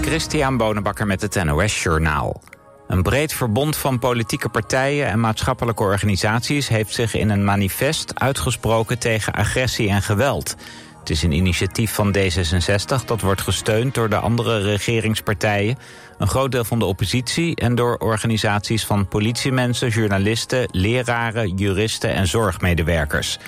Christian 0.00 0.56
Bonenbakker 0.56 1.06
met 1.06 1.20
het 1.20 1.44
NOS 1.44 1.82
Journaal. 1.82 2.42
Een 2.86 3.02
breed 3.02 3.32
verbond 3.32 3.76
van 3.76 3.98
politieke 3.98 4.48
partijen 4.48 5.06
en 5.06 5.20
maatschappelijke 5.20 5.82
organisaties... 5.82 6.68
heeft 6.68 6.94
zich 6.94 7.14
in 7.14 7.30
een 7.30 7.44
manifest 7.44 8.20
uitgesproken 8.20 8.98
tegen 8.98 9.32
agressie 9.32 9.88
en 9.88 10.02
geweld. 10.02 10.56
Het 10.98 11.10
is 11.10 11.22
een 11.22 11.32
initiatief 11.32 11.94
van 11.94 12.16
D66 12.16 13.04
dat 13.06 13.20
wordt 13.20 13.40
gesteund 13.40 13.94
door 13.94 14.08
de 14.08 14.16
andere 14.16 14.58
regeringspartijen... 14.58 15.78
een 16.18 16.28
groot 16.28 16.52
deel 16.52 16.64
van 16.64 16.78
de 16.78 16.84
oppositie 16.84 17.56
en 17.56 17.74
door 17.74 17.96
organisaties 17.96 18.86
van 18.86 19.08
politiemensen... 19.08 19.88
journalisten, 19.88 20.68
leraren, 20.70 21.56
juristen 21.56 22.14
en 22.14 22.26
zorgmedewerkers... 22.26 23.38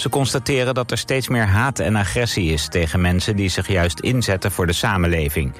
Ze 0.00 0.08
constateren 0.08 0.74
dat 0.74 0.90
er 0.90 0.98
steeds 0.98 1.28
meer 1.28 1.46
haat 1.46 1.78
en 1.78 1.96
agressie 1.96 2.52
is 2.52 2.68
tegen 2.68 3.00
mensen 3.00 3.36
die 3.36 3.48
zich 3.48 3.68
juist 3.68 4.00
inzetten 4.00 4.50
voor 4.50 4.66
de 4.66 4.72
samenleving. 4.72 5.52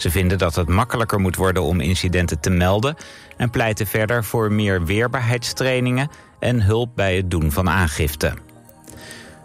Ze 0.00 0.10
vinden 0.10 0.38
dat 0.38 0.54
het 0.54 0.68
makkelijker 0.68 1.20
moet 1.20 1.36
worden 1.36 1.62
om 1.62 1.80
incidenten 1.80 2.40
te 2.40 2.50
melden... 2.50 2.96
en 3.36 3.50
pleiten 3.50 3.86
verder 3.86 4.24
voor 4.24 4.52
meer 4.52 4.84
weerbaarheidstrainingen... 4.84 6.10
en 6.38 6.62
hulp 6.62 6.90
bij 6.94 7.16
het 7.16 7.30
doen 7.30 7.52
van 7.52 7.68
aangifte. 7.68 8.34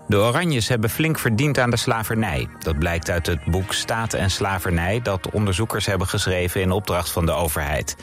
De 0.07 0.17
Oranjes 0.17 0.67
hebben 0.67 0.89
flink 0.89 1.20
verdiend 1.20 1.59
aan 1.59 1.70
de 1.70 1.77
slavernij. 1.77 2.48
Dat 2.59 2.79
blijkt 2.79 3.09
uit 3.09 3.26
het 3.26 3.45
boek 3.45 3.73
Staat 3.73 4.13
en 4.13 4.31
Slavernij... 4.31 5.02
dat 5.02 5.29
onderzoekers 5.31 5.85
hebben 5.85 6.07
geschreven 6.07 6.62
in 6.62 6.71
opdracht 6.71 7.12
van 7.12 7.26
de 7.26 7.31
overheid. 7.31 7.95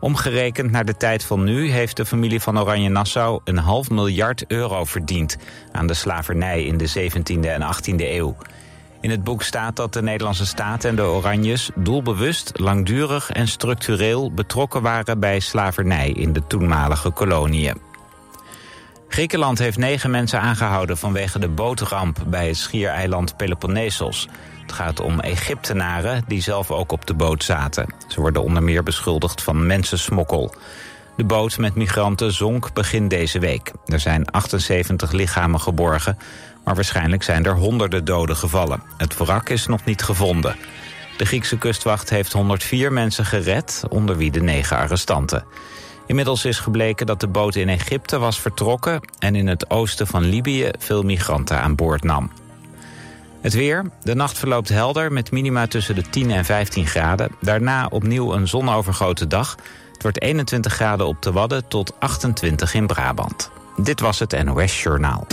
Omgerekend 0.00 0.70
naar 0.70 0.84
de 0.84 0.96
tijd 0.96 1.24
van 1.24 1.44
nu 1.44 1.70
heeft 1.70 1.96
de 1.96 2.06
familie 2.06 2.40
van 2.40 2.60
Oranje-Nassau... 2.60 3.40
een 3.44 3.58
half 3.58 3.90
miljard 3.90 4.44
euro 4.46 4.84
verdiend 4.84 5.36
aan 5.72 5.86
de 5.86 5.94
slavernij 5.94 6.64
in 6.64 6.76
de 6.76 7.10
17e 7.10 7.46
en 7.46 7.62
18e 7.62 7.96
eeuw. 7.96 8.36
In 9.02 9.10
het 9.10 9.24
boek 9.24 9.42
staat 9.42 9.76
dat 9.76 9.92
de 9.92 10.02
Nederlandse 10.02 10.46
staat 10.46 10.84
en 10.84 10.96
de 10.96 11.02
Oranjes 11.02 11.70
doelbewust, 11.74 12.52
langdurig 12.54 13.30
en 13.30 13.48
structureel 13.48 14.32
betrokken 14.32 14.82
waren 14.82 15.20
bij 15.20 15.40
slavernij 15.40 16.10
in 16.10 16.32
de 16.32 16.46
toenmalige 16.46 17.10
koloniën. 17.10 17.80
Griekenland 19.08 19.58
heeft 19.58 19.78
negen 19.78 20.10
mensen 20.10 20.40
aangehouden 20.40 20.98
vanwege 20.98 21.38
de 21.38 21.48
bootramp 21.48 22.18
bij 22.26 22.46
het 22.46 22.56
schiereiland 22.56 23.36
Peloponnesos. 23.36 24.28
Het 24.60 24.72
gaat 24.72 25.00
om 25.00 25.20
Egyptenaren 25.20 26.24
die 26.26 26.42
zelf 26.42 26.70
ook 26.70 26.92
op 26.92 27.06
de 27.06 27.14
boot 27.14 27.44
zaten. 27.44 27.94
Ze 28.08 28.20
worden 28.20 28.42
onder 28.42 28.62
meer 28.62 28.82
beschuldigd 28.82 29.42
van 29.42 29.66
mensensmokkel. 29.66 30.54
De 31.16 31.24
boot 31.24 31.58
met 31.58 31.74
migranten 31.74 32.32
zonk 32.32 32.72
begin 32.72 33.08
deze 33.08 33.38
week. 33.38 33.72
Er 33.86 34.00
zijn 34.00 34.30
78 34.30 35.12
lichamen 35.12 35.60
geborgen, 35.60 36.18
maar 36.64 36.74
waarschijnlijk 36.74 37.22
zijn 37.22 37.44
er 37.44 37.56
honderden 37.56 38.04
doden 38.04 38.36
gevallen. 38.36 38.82
Het 38.96 39.16
wrak 39.16 39.48
is 39.48 39.66
nog 39.66 39.84
niet 39.84 40.02
gevonden. 40.02 40.56
De 41.16 41.24
Griekse 41.24 41.58
kustwacht 41.58 42.10
heeft 42.10 42.32
104 42.32 42.92
mensen 42.92 43.24
gered, 43.24 43.82
onder 43.88 44.16
wie 44.16 44.30
de 44.30 44.42
negen 44.42 44.76
arrestanten. 44.76 45.44
Inmiddels 46.06 46.44
is 46.44 46.58
gebleken 46.58 47.06
dat 47.06 47.20
de 47.20 47.28
boot 47.28 47.54
in 47.54 47.68
Egypte 47.68 48.18
was 48.18 48.40
vertrokken... 48.40 49.00
en 49.18 49.34
in 49.34 49.46
het 49.46 49.70
oosten 49.70 50.06
van 50.06 50.24
Libië 50.24 50.70
veel 50.78 51.02
migranten 51.02 51.60
aan 51.60 51.74
boord 51.74 52.02
nam. 52.02 52.30
Het 53.40 53.54
weer. 53.54 53.90
De 54.02 54.14
nacht 54.14 54.38
verloopt 54.38 54.68
helder 54.68 55.12
met 55.12 55.30
minima 55.30 55.66
tussen 55.66 55.94
de 55.94 56.02
10 56.10 56.30
en 56.30 56.44
15 56.44 56.86
graden. 56.86 57.30
Daarna 57.40 57.86
opnieuw 57.90 58.32
een 58.32 58.48
zonovergoten 58.48 59.28
dag. 59.28 59.56
Het 59.92 60.02
wordt 60.02 60.20
21 60.22 60.72
graden 60.72 61.06
op 61.06 61.22
de 61.22 61.32
Wadden 61.32 61.68
tot 61.68 62.00
28 62.00 62.74
in 62.74 62.86
Brabant. 62.86 63.50
Dit 63.76 64.00
was 64.00 64.18
het 64.18 64.44
NOS 64.44 64.82
Journaal. 64.82 65.26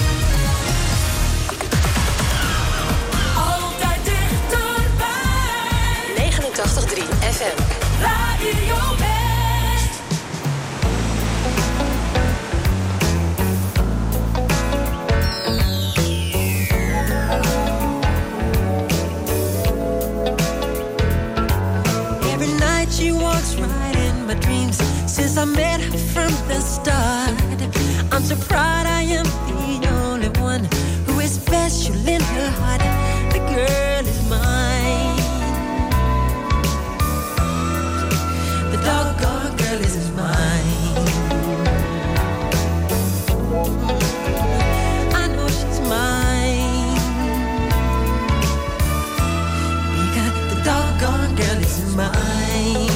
Every 22.31 22.53
night 22.59 22.91
she 22.91 23.11
walks 23.11 23.55
right 23.55 23.95
in 23.95 24.27
my 24.27 24.35
dreams. 24.35 24.77
Since 25.07 25.37
I 25.37 25.45
met 25.45 25.81
her 25.81 25.97
from 25.97 26.31
the 26.47 26.59
start, 26.61 27.33
I'm 28.13 28.23
so 28.23 28.35
proud 28.47 28.85
I 28.85 29.01
am 29.01 29.25
the 29.25 29.87
only 30.03 30.29
one 30.39 30.65
who 31.05 31.19
is 31.19 31.33
special 31.33 31.95
in 32.07 32.21
her 32.21 32.49
heart. 32.51 32.81
The 33.33 33.39
girl 33.39 34.07
is 34.07 34.29
mine. 34.29 34.58
Doggone 38.83 39.55
girl 39.57 39.81
is 39.81 40.11
mine. 40.11 41.07
I 45.13 45.27
know 45.35 45.47
she's 45.47 45.79
mine. 45.81 46.97
The 50.49 50.61
doggone 50.63 51.35
girl 51.35 51.59
is 51.61 51.95
mine. 51.95 52.89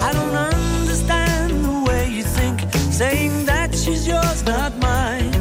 I 0.00 0.10
don't 0.12 0.36
understand 0.52 1.64
the 1.64 1.84
way 1.88 2.08
you 2.08 2.22
think, 2.22 2.60
saying 2.92 3.46
that 3.46 3.74
she's 3.74 4.06
yours, 4.06 4.44
not 4.44 4.76
mine. 4.78 5.32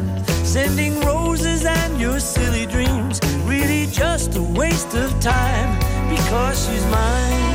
Sending 0.44 1.00
roses 1.02 1.66
and 1.66 2.00
your 2.00 2.20
silly 2.20 2.66
dreams, 2.66 3.20
really 3.46 3.86
just 3.88 4.36
a 4.36 4.42
waste 4.42 4.94
of 4.96 5.20
time 5.20 5.77
because 6.28 6.68
she's 6.68 6.86
mine. 6.88 7.47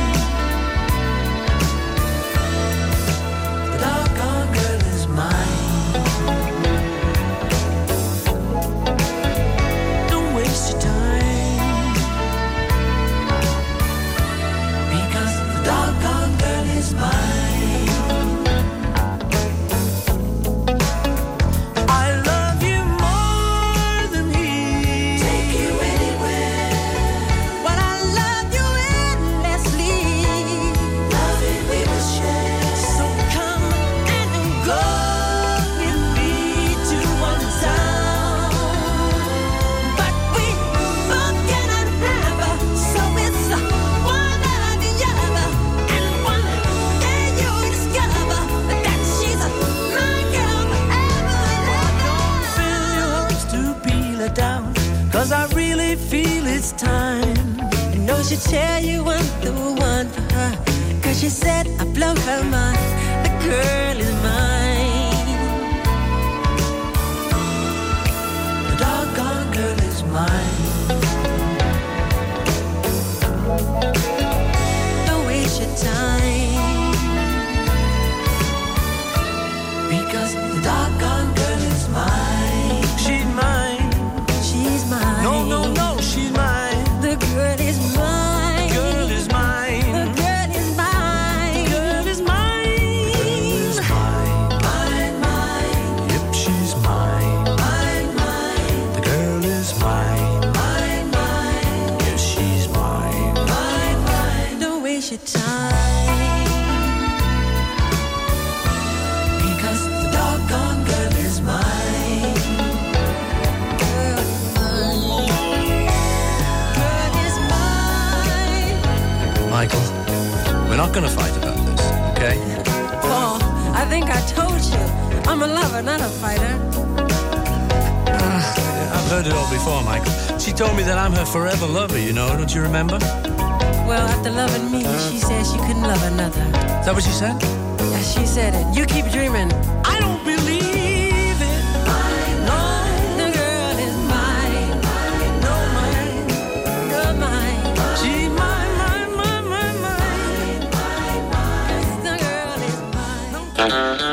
Bye. 153.69 154.12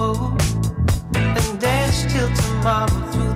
And 0.00 1.60
dance 1.60 2.04
till 2.12 2.28
tomorrow 2.36 3.27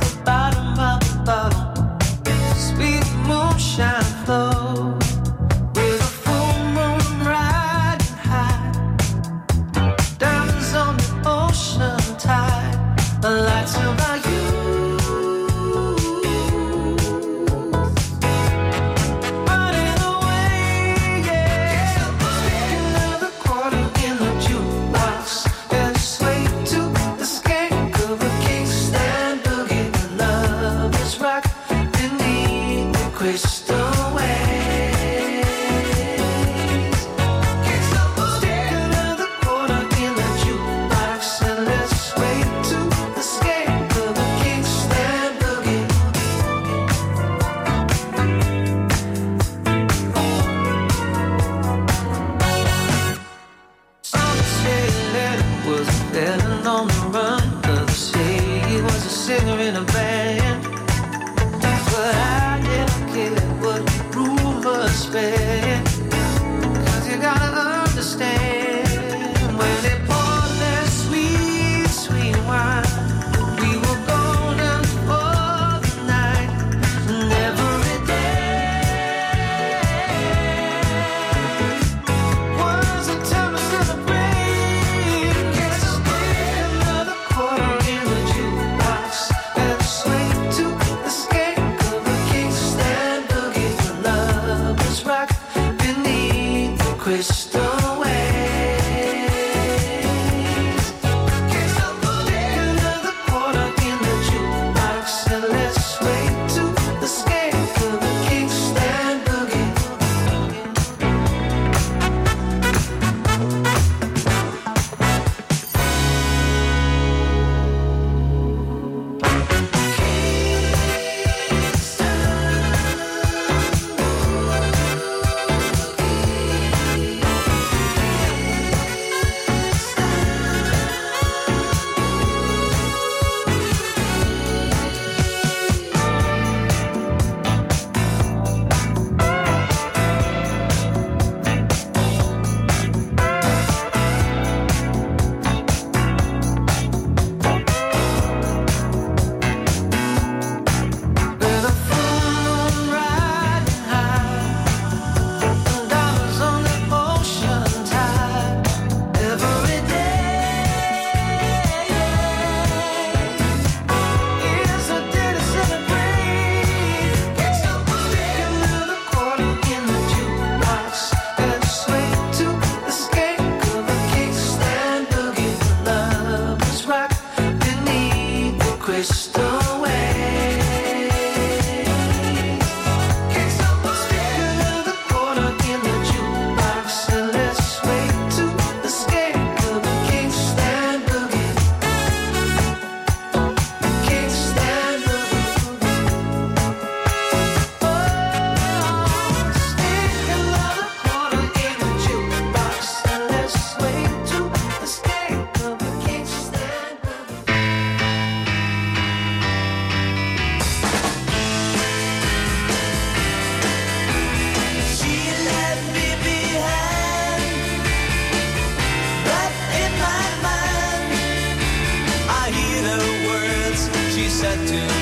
set 224.42 224.58
to 224.66 225.01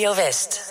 Radio 0.00 0.14
West. 0.14 0.68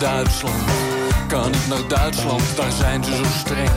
Duitsland, 0.00 0.54
kan 1.28 1.54
ik 1.54 1.66
naar 1.68 1.88
Duitsland, 1.88 2.56
daar 2.56 2.72
zijn 2.72 3.04
ze 3.04 3.16
zo 3.16 3.24
streng. 3.24 3.70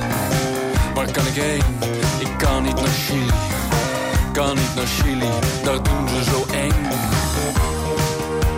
Waar 0.94 1.12
kan 1.12 1.26
ik 1.26 1.34
heen? 1.34 2.01
Ik 2.22 2.38
kan 2.38 2.64
niet 2.64 2.76
naar 2.76 2.88
Chili, 3.08 3.32
kan 4.34 4.56
niet 4.56 4.76
naar 4.76 4.86
Chili, 4.86 5.30
daar 5.64 5.84
doen 5.84 6.08
ze 6.08 6.24
zo 6.24 6.46
eng. 6.54 6.74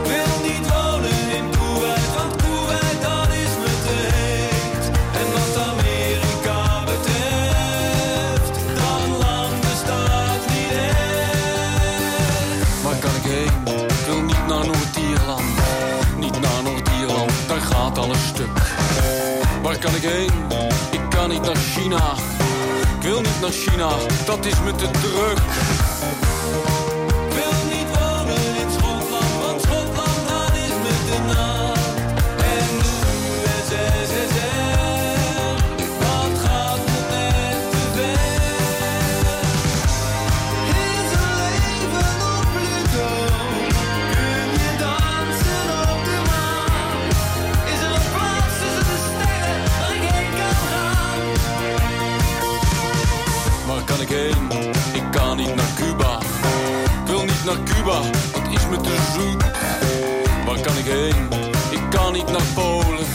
Wil 0.04 0.36
niet 0.49 0.71
wonen 0.73 1.30
in 1.38 1.49
Kuwait, 1.49 2.13
want 2.15 2.36
Kuwait 2.36 3.02
dat 3.02 3.28
is 3.28 3.54
me 3.62 3.71
te 3.86 3.95
heet. 4.13 4.86
En 5.19 5.28
wat 5.34 5.56
Amerika 5.71 6.84
betreft, 6.84 8.56
dan 8.76 9.17
land 9.17 9.62
bestaat 9.62 10.43
niet 10.47 10.71
echt. 10.71 12.04
Waar 12.84 12.95
kan 12.99 13.15
ik 13.15 13.26
heen? 13.32 13.52
Wil 14.06 14.21
niet 14.21 14.47
naar 14.47 14.65
Noord-Ierland, 14.65 15.43
niet 16.17 16.39
naar 16.41 16.63
Noord-Ierland, 16.63 17.32
daar 17.47 17.62
gaat 17.62 17.97
alles 17.97 18.28
stuk. 18.28 18.58
Waar 19.62 19.78
kan 19.78 19.95
ik 19.95 20.02
heen? 20.02 20.32
Ik 20.91 21.02
kan 21.10 21.30
niet 21.30 21.41
naar 21.41 21.56
China 21.56 22.15
China, 23.51 23.89
dat 24.25 24.45
is 24.45 24.60
me 24.62 24.75
te 24.75 24.91
druk. 24.91 25.92
Wat 57.93 58.06
het 58.06 58.60
is 58.60 58.67
me 58.67 58.77
te 58.82 58.95
zoet. 59.13 59.43
Waar 60.45 60.60
kan 60.60 60.77
ik 60.77 60.86
heen? 60.86 61.27
Ik 61.71 61.89
kan 61.89 62.13
niet 62.13 62.32
naar 62.32 62.45
Polen. 62.53 63.06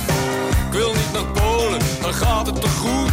Ik 0.66 0.72
wil 0.72 0.92
niet 0.92 1.12
naar 1.12 1.24
Polen, 1.24 1.80
dan 2.00 2.14
gaat 2.14 2.46
het 2.46 2.60
toch 2.60 2.76
goed. 2.76 3.12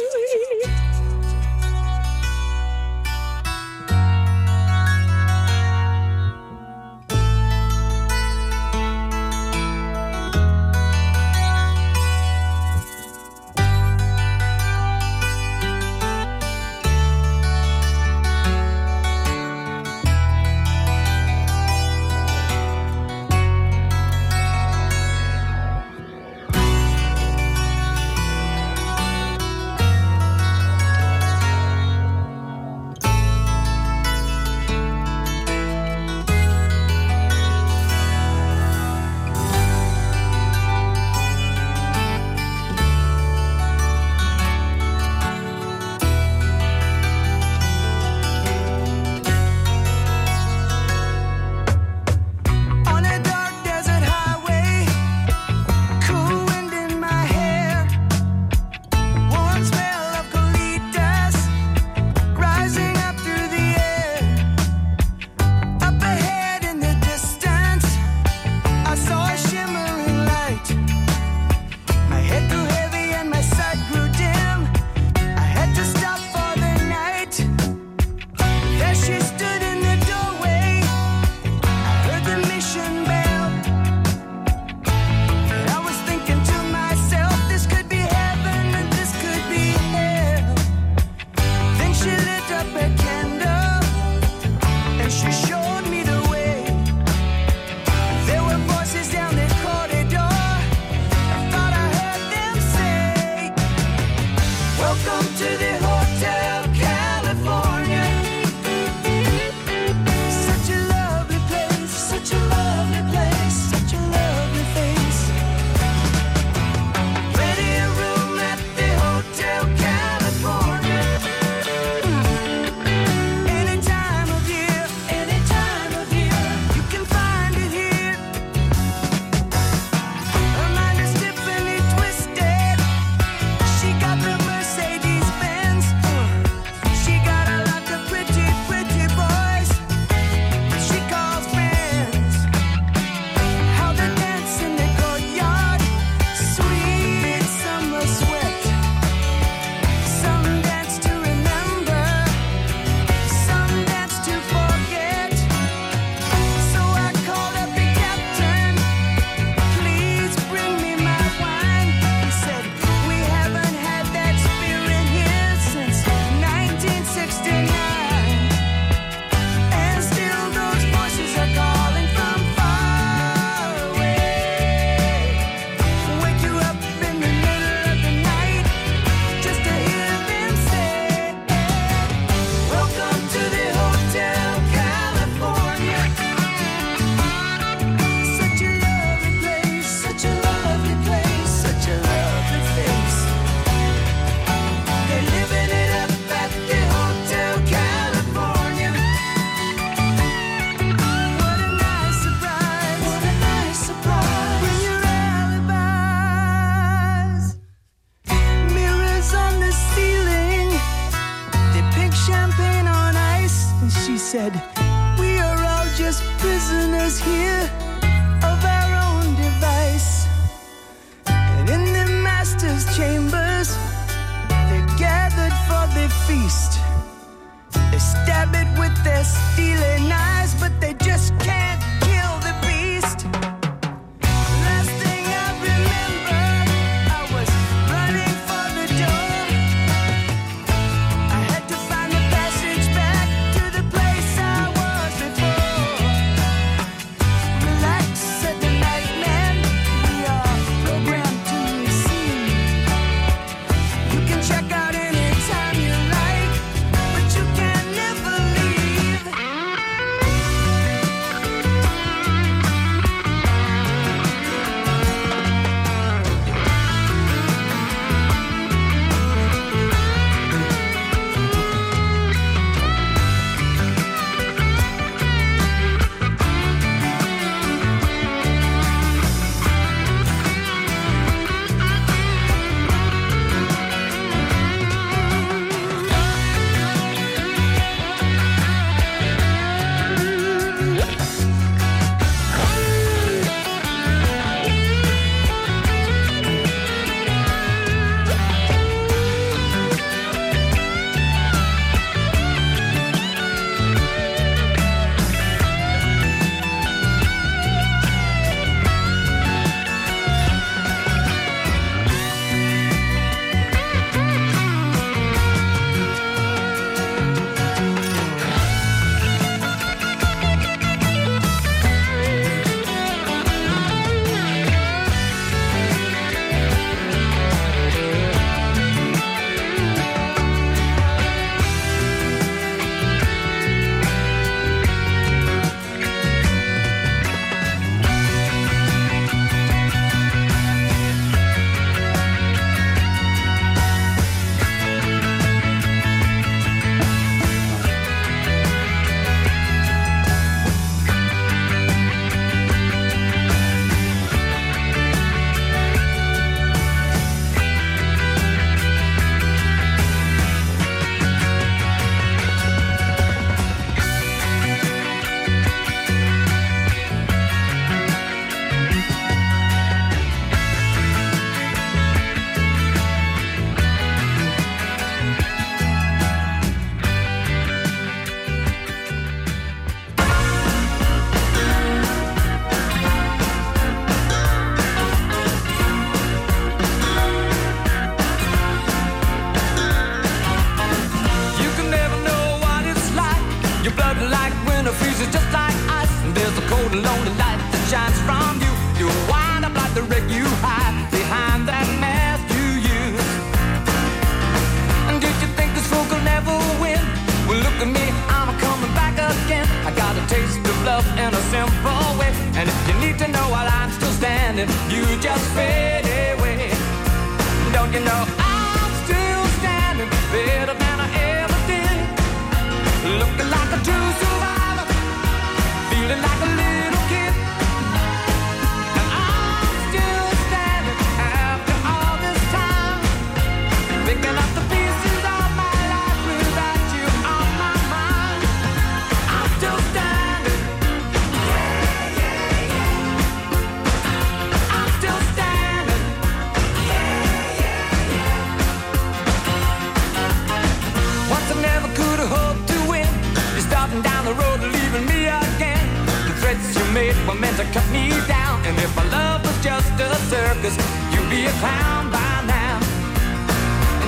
down 454.03 454.25
the 454.25 454.33
road 454.33 454.61
to 454.61 454.67
leaving 454.67 455.05
me 455.05 455.27
again. 455.27 455.85
The 456.27 456.33
threats 456.41 456.75
you 456.75 456.85
made 456.93 457.15
were 457.27 457.35
meant 457.35 457.57
to 457.57 457.65
cut 457.75 457.87
me 457.91 458.09
down. 458.27 458.63
And 458.65 458.77
if 458.77 458.95
my 458.95 459.05
love 459.09 459.43
was 459.43 459.57
just 459.63 459.91
a 459.99 460.15
circus, 460.29 460.75
you'd 461.11 461.29
be 461.29 461.45
a 461.45 461.53
clown 461.61 462.11
by 462.11 462.33
now. 462.45 462.79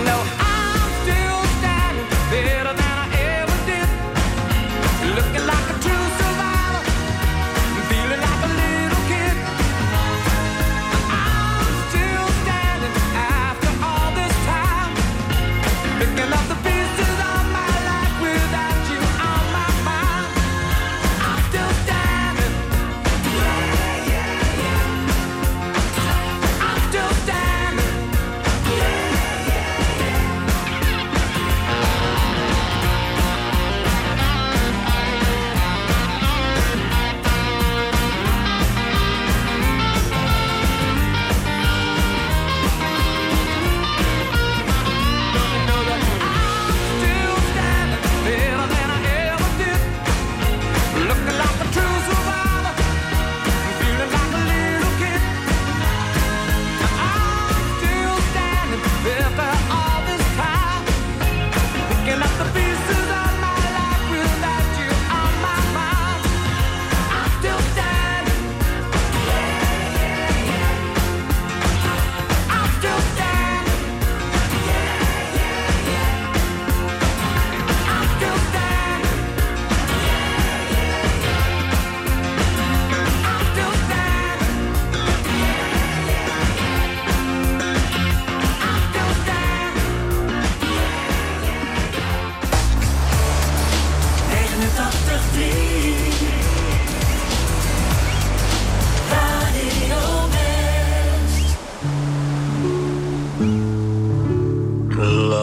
No, 0.06 0.18
I 0.40 0.43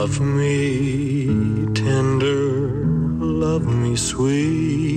Love 0.00 0.18
me 0.22 1.26
tender, 1.74 2.86
love 3.20 3.66
me 3.66 3.94
sweet. 3.96 4.89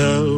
tell 0.00 0.29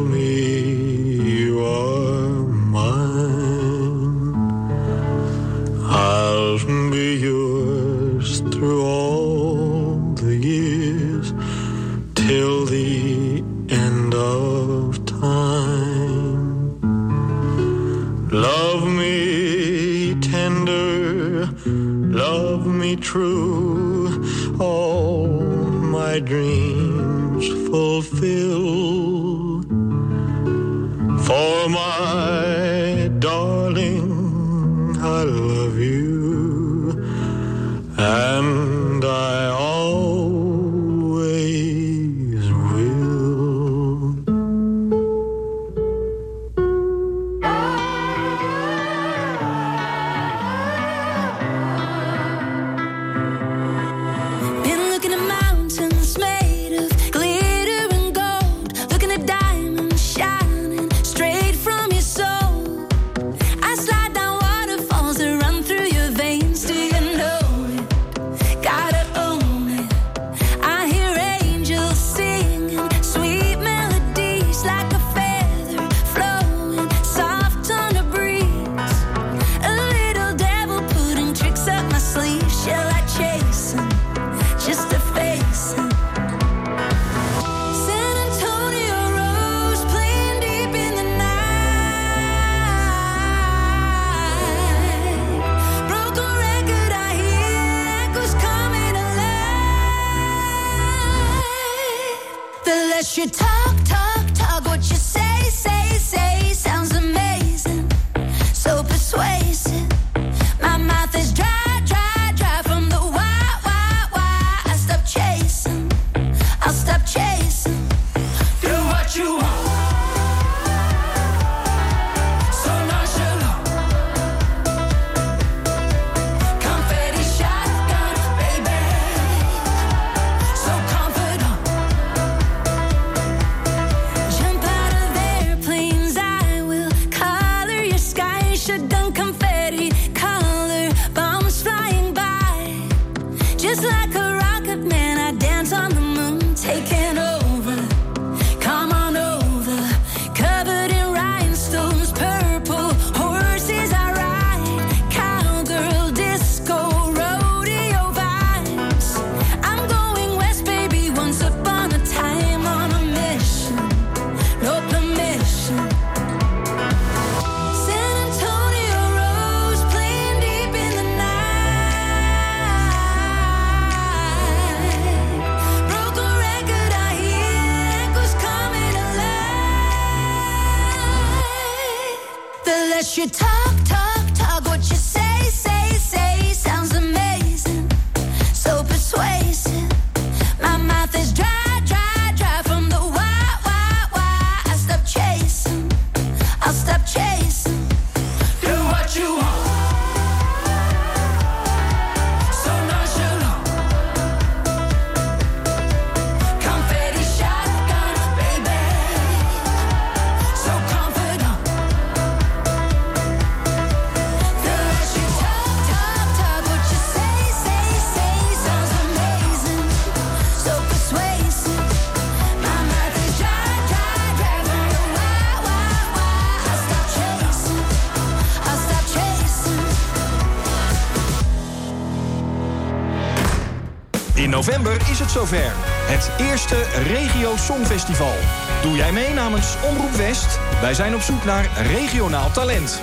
november 234.53 234.97
is 235.09 235.19
het 235.19 235.31
zover. 235.31 235.71
Het 235.85 236.31
eerste 236.37 236.83
Regio 236.83 237.55
Songfestival. 237.57 238.33
Doe 238.81 238.95
jij 238.95 239.11
mee 239.11 239.29
namens 239.29 239.75
Omroep 239.89 240.11
West? 240.11 240.59
Wij 240.81 240.93
zijn 240.93 241.15
op 241.15 241.21
zoek 241.21 241.43
naar 241.43 241.69
regionaal 241.81 242.51
talent. 242.51 243.01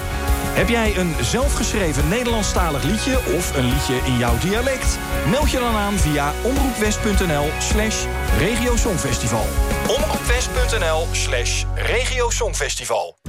Heb 0.53 0.68
jij 0.68 0.96
een 0.96 1.14
zelfgeschreven 1.20 2.09
Nederlandstalig 2.09 2.82
liedje 2.82 3.18
of 3.36 3.57
een 3.57 3.64
liedje 3.64 3.96
in 4.05 4.18
jouw 4.18 4.38
dialect? 4.38 4.98
Meld 5.30 5.51
je 5.51 5.59
dan 5.59 5.74
aan 5.74 5.98
via 5.98 6.32
omroepwest.nl 6.42 7.48
slash 7.59 8.05
regiosongfestival. 8.38 9.46
omroepwest.nl 9.88 11.07
slash 11.12 11.64
regiosongfestival. 11.74 13.19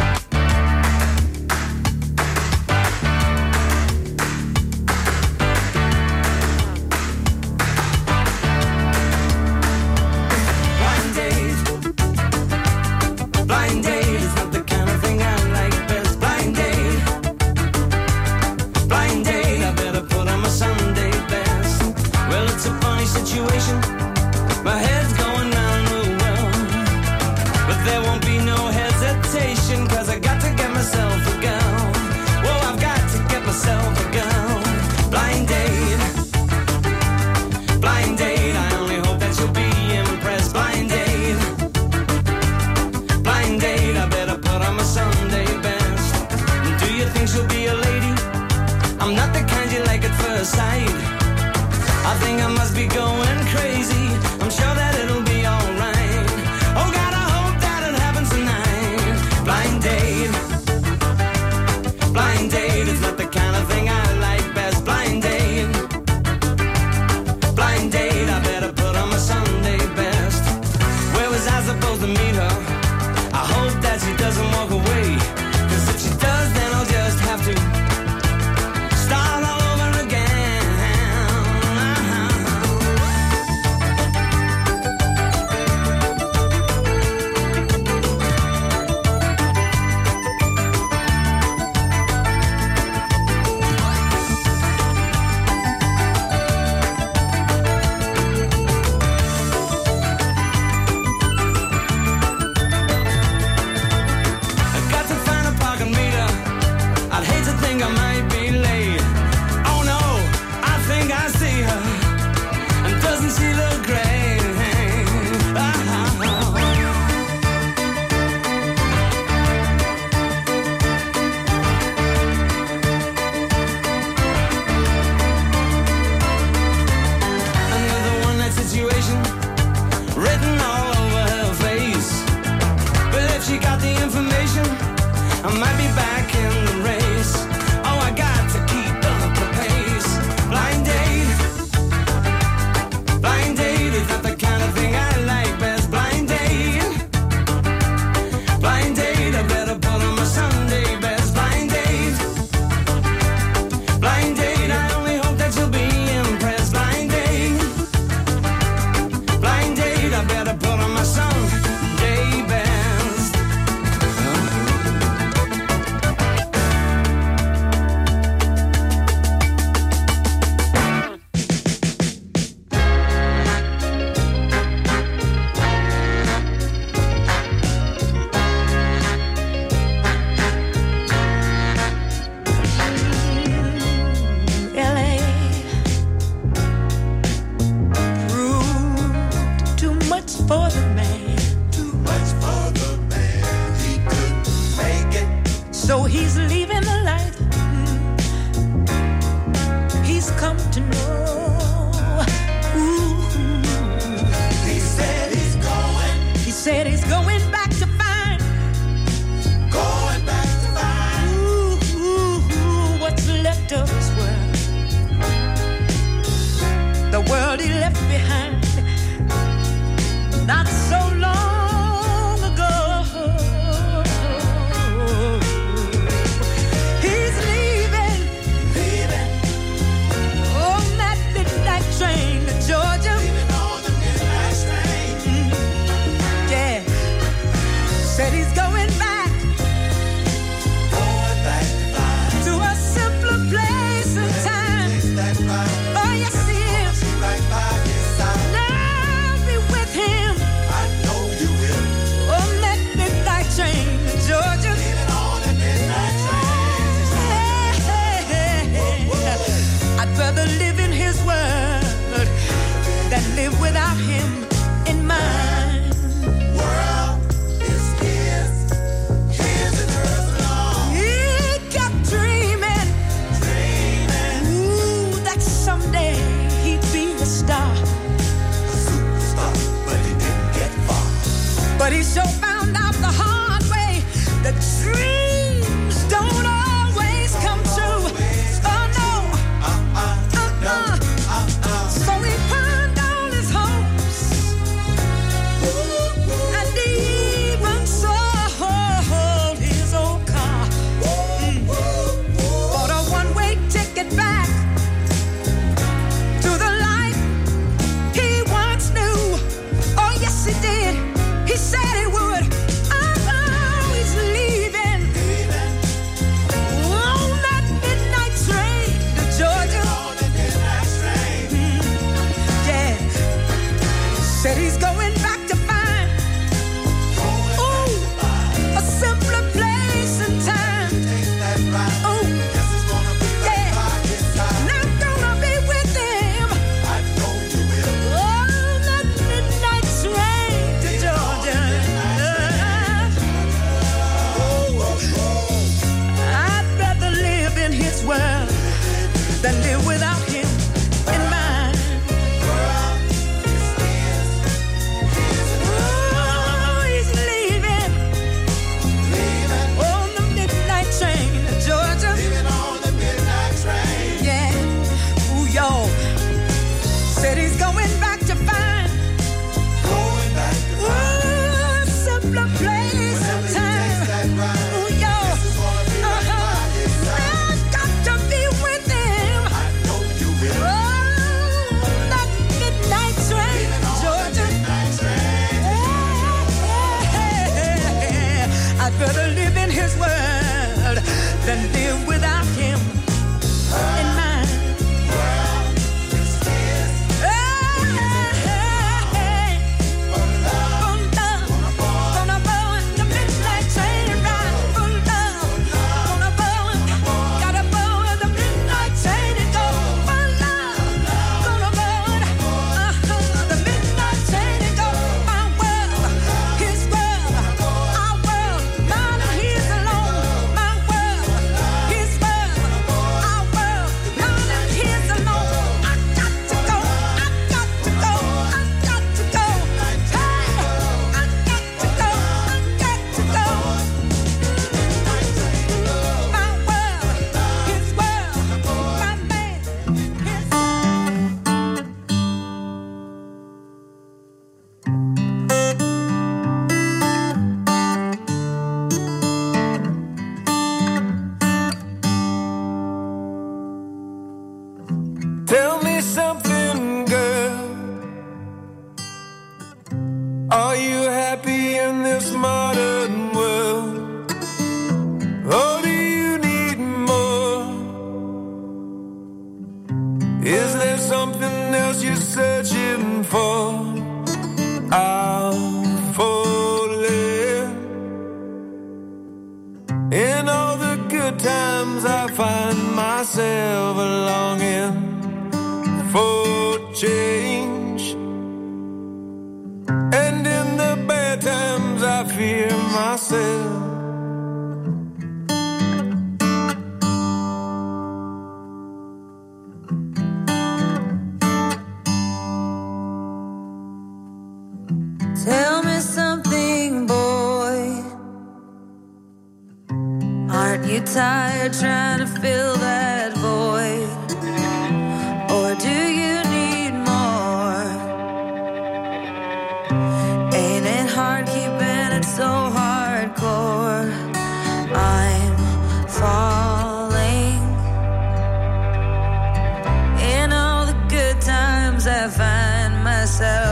Myself 533.41 533.70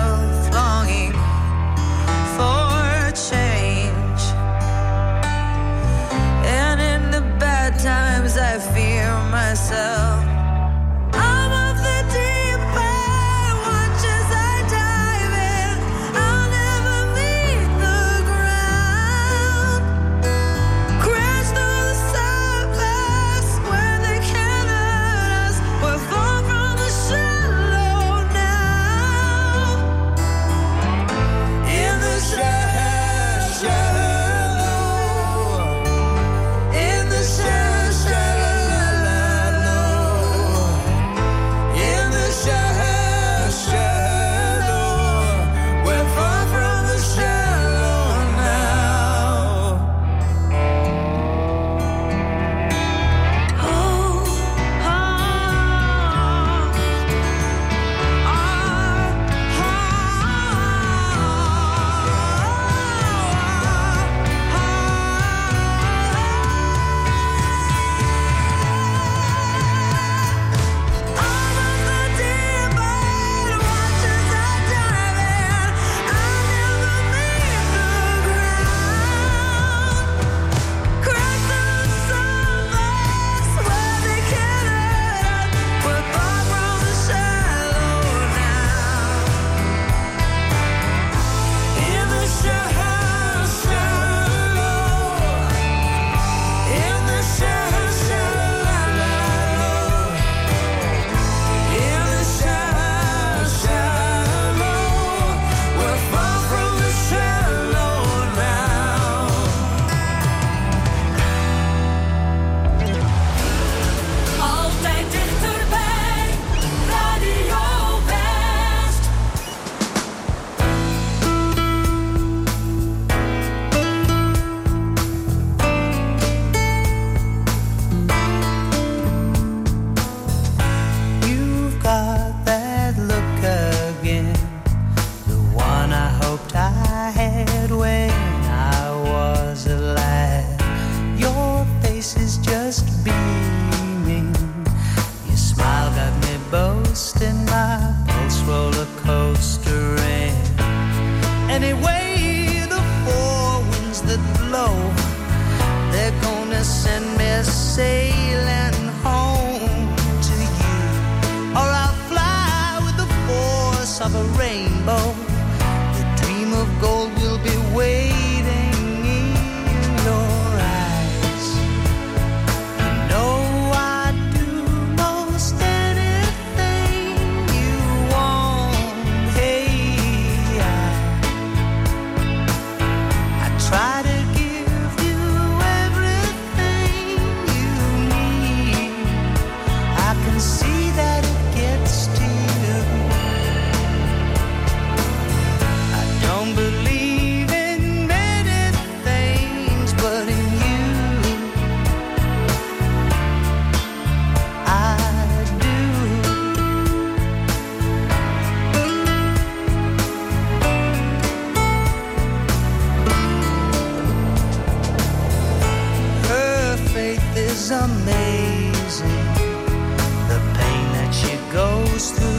the 222.12 222.39